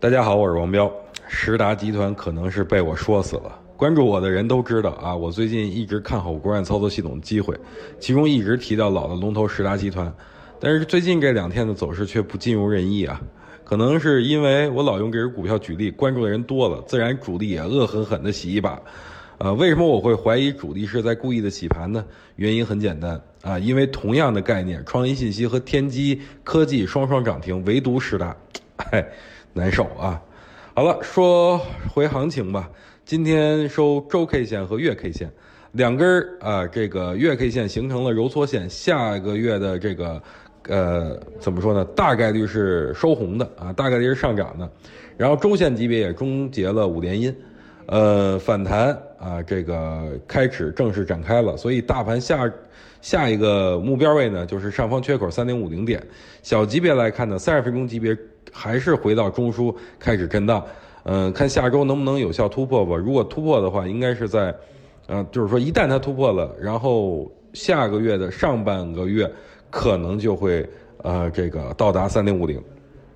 [0.00, 0.88] 大家好，我是王彪。
[1.26, 3.58] 实达集团可能是被我说死了。
[3.76, 7.52] 关注我的人都知道啊，我最近一直看好国外操作系统的机会，
[7.98, 10.14] 其中一直提到老的龙头实达集团。
[10.60, 13.20] 但是最近这两天的走势却不尽如人意啊。
[13.64, 18.80] 可能是因为我老用这只股票举例，关注的人多了，自然主力也恶狠狠地洗一把。
[19.38, 22.04] 呃，为什么我会怀疑主力是在故意的洗盘呢？
[22.36, 28.36] 原因很简单啊，因为同样的概念，创意信息和天基科技双双涨停，唯独实达，
[28.92, 29.04] 哎。
[29.58, 30.22] 难受啊！
[30.72, 31.60] 好了，说
[31.92, 32.70] 回行情吧。
[33.04, 35.28] 今天收周 K 线和月 K 线
[35.72, 40.22] 两根儿啊，这个月 K 线形成了揉搓线，下个月的这个
[40.68, 41.84] 呃怎么说呢？
[41.96, 44.70] 大概率是收红的啊，大概率是上涨的。
[45.16, 47.34] 然后周线级别也终结了五连阴，
[47.86, 51.56] 呃，反弹啊，这个开始正式展开了。
[51.56, 52.48] 所以大盘下
[53.00, 56.00] 下一个目标位呢，就是上方缺口三零五零点。
[56.44, 58.16] 小级别来看呢，三十分钟级别。
[58.52, 60.64] 还是回到中枢开始震荡，
[61.04, 62.96] 嗯，看下周能不能有效突破吧。
[62.96, 64.54] 如果突破的话，应该是在，
[65.06, 69.30] 嗯，就是说一旦它突破了，然后下个月的上半个月
[69.70, 70.68] 可能就会，
[71.02, 72.62] 呃，这个到达三零五零。